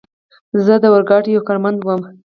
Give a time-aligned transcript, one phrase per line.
[0.65, 2.01] زه د اورګاډي یو کارمند ووم.